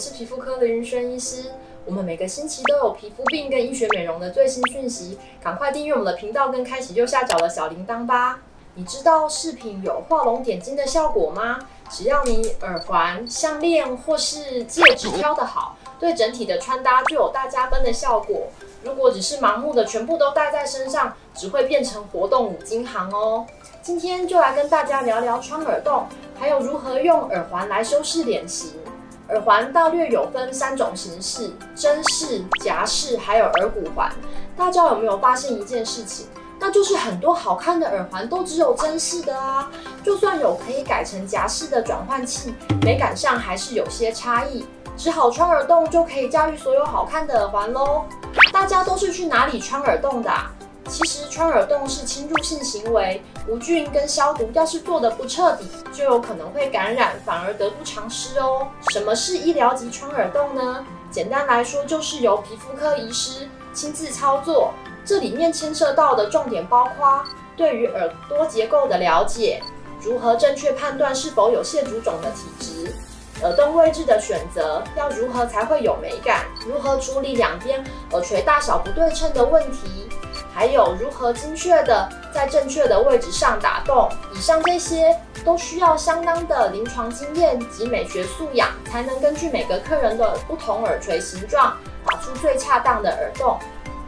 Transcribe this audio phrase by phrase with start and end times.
[0.00, 1.50] 是皮肤科的云轩医师。
[1.84, 8.40] 我们每个星期都有皮肤病跟医学美容的最新讯息，赶快订阅我们的频道跟开启右下角的小铃铛吧。
[8.74, 11.58] 你知道饰品有画龙点睛的效果吗？
[11.90, 18.46] 只要你耳环、项链或是戒指挑得好，对整体的穿搭就有大加分的效果。
[18.82, 23.44] 如果只是盲目的全部都戴在身上，只会变成活动五金行哦。
[23.82, 26.06] 今天就来跟大家聊聊穿耳洞，
[26.38, 28.70] 还有如何用耳环来修饰脸型。
[29.30, 34.10] 耳环大略有分三种形式：针式、夹式，还有耳骨环。
[34.56, 36.26] 大家有没有发现一件事情？
[36.58, 39.70] 那就是很多好看的耳环都只有针式的啊，
[40.04, 44.66] 就算有可以改成夹式的转换器，美感上还是有些差异。
[44.96, 48.04] 只好穿耳洞就可以驾驭所有好看的耳环喽。
[48.52, 50.50] 大家都是去哪里穿耳洞的啊？
[50.90, 58.66] 其实穿耳洞是侵入性行为，无菌跟消毒要是做得不彻底，就有可能会感染，反而得不偿失哦。
[58.90, 60.84] 什么是医疗级穿耳洞呢？
[61.08, 64.74] 简单来说，就是由皮肤科医师亲自操作。
[65.04, 67.24] 这里面牵涉到的重点包括
[67.56, 69.62] 对于耳朵结构的了解，
[70.02, 72.92] 如何正确判断是否有蟹足肿的体质，
[73.42, 80.08] 耳洞位置的选择要如何才会有美感，如何处理两边耳垂大小不对称的问题，
[80.54, 84.08] 还有如何精确的在正确的位置上打洞。
[84.34, 93.58] 以上这些都需要相当的临床经验及美学素养，才能根据每个客人的不同耳垂形状，打出最恰当的耳洞。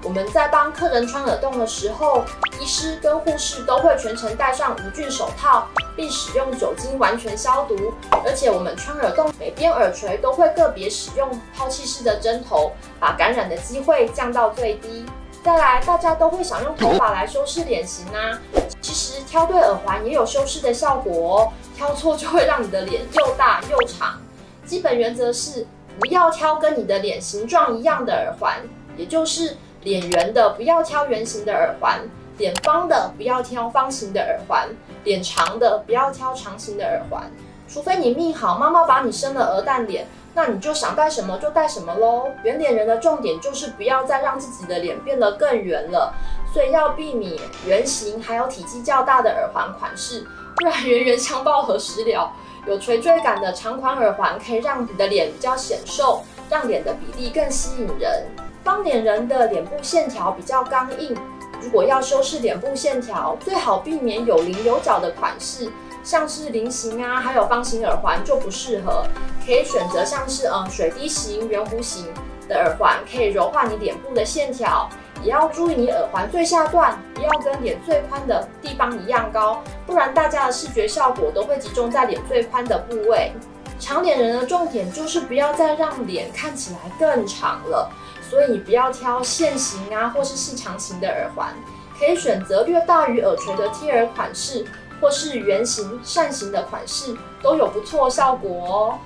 [0.04, 2.24] 我们在帮客人穿耳洞的时候，
[2.58, 7.94] 医师跟护士都会全程戴上无菌手套，并使用酒精完全消毒。
[8.24, 15.06] 而且我们穿耳洞每边耳垂都会个别使用抛弃式的针头，把感染的机会降到最低。
[15.42, 18.38] 再来，大家都会想用头发来修饰脸型啊，
[18.80, 24.20] 其实挑对耳环也有修饰的效果哦，挑错就会让你的脸又大又长。
[24.64, 25.66] 基本原则是
[25.98, 28.62] 不要挑跟你的脸形状一样的耳环，
[28.96, 29.56] 也就是。
[29.84, 31.98] 脸圆的不要挑圆形的耳环，
[32.38, 34.68] 脸方的不要挑方形的耳环，
[35.02, 37.28] 脸长的不要挑长形的耳环。
[37.68, 42.28] 除非你命好，妈妈把你生了鹅蛋脸，那你就想戴什么就戴什么喽。
[42.42, 46.14] 圆脸人的重点就是不要再让自己的脸变得更圆了，
[46.52, 50.26] 所以要避免圆形还有体积较大的耳环款式，
[50.56, 52.32] 不然圆圆相报何时了？
[52.66, 58.24] 有垂坠感的长款耳环可以让你的脸比较显瘦，让脸的比例更吸引人。
[58.62, 61.12] 方脸人的脸部线条比较刚硬，
[61.60, 65.68] 如果要修饰脸部线条，最好避免有棱有角的款式，
[66.04, 69.04] 像是菱形啊，还有方形耳环就不适合。
[69.44, 72.06] 可以选择像是嗯水滴形、圆弧形
[72.48, 74.88] 的耳环，可以柔化你脸部的线条。
[75.22, 83.32] 也要注意你耳环最下段不要跟脸最宽的地方一样高，不然大家的视觉效果都会集中在脸最宽的部位。
[83.78, 87.90] 长脸人的重点就是不要再让脸看起来更长了。
[88.28, 91.54] 所以不要挑线型啊，或是细长型的耳环，
[91.98, 94.64] 可以选择略大于耳垂的贴耳款式，
[94.98, 98.98] 或是圆形、扇形的款式，都有不错效果哦。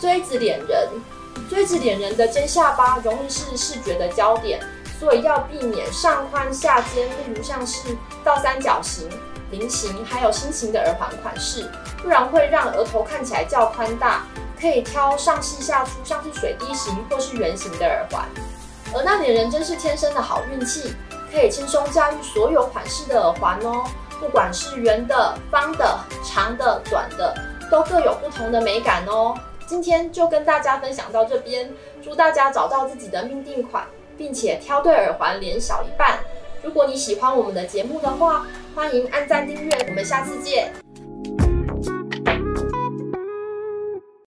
[0.00, 0.88] 锥子脸人，
[1.48, 4.60] 锥子脸人的尖下巴容易是视觉的焦点，
[4.98, 9.08] 所以要避免上宽下尖，例如像是倒三角形、
[9.50, 11.70] 菱形，还有心形的耳环款式，
[12.02, 14.24] 不然会让额头看起来较宽大。
[14.60, 18.24] 可以挑上细下粗，像是水滴形或是圆形的耳环。
[18.94, 20.94] 而那脸人真是天生的好运气，
[21.32, 23.84] 可以轻松驾驭所有款式的耳环哦。
[24.20, 27.34] 不管是圆的、方的、长的、短的，
[27.68, 29.34] 都各有不同的美感哦。
[29.72, 31.70] 今天就跟大家分享到这边，
[32.02, 33.86] 祝大家找到自己的命定款，
[34.18, 36.18] 并且挑对耳环，脸小一半。
[36.62, 40.81] 如果你喜欢我们的节目的话，欢迎按赞订阅，我们下次见。